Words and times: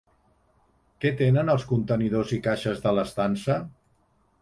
Què 1.05 1.11
tenen 1.19 1.53
els 1.55 1.67
contenidors 1.73 2.35
i 2.39 2.43
caixes 2.51 2.85
de 2.89 2.97
l'estança? 3.01 3.63